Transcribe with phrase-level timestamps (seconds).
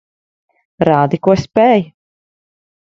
[0.89, 1.87] Rādi, ko spēj.